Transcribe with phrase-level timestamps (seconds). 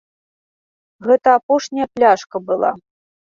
[1.09, 2.71] Гэта апошняя пляшка была.